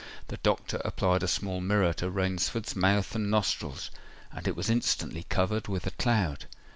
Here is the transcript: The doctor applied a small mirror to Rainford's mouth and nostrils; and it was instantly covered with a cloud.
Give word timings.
The 0.29 0.37
doctor 0.37 0.77
applied 0.83 1.21
a 1.21 1.27
small 1.27 1.61
mirror 1.61 1.93
to 1.93 2.09
Rainford's 2.09 2.75
mouth 2.75 3.13
and 3.13 3.29
nostrils; 3.29 3.91
and 4.31 4.47
it 4.47 4.55
was 4.55 4.67
instantly 4.67 5.27
covered 5.29 5.67
with 5.67 5.85
a 5.85 5.91
cloud. 5.91 6.45